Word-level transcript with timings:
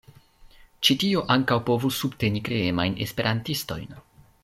Ĉi 0.87 0.95
tio 1.03 1.21
ankaŭ 1.35 1.59
povus 1.69 2.01
subteni 2.05 2.43
kreemajn 2.49 2.99
esperantistojn. 3.07 3.99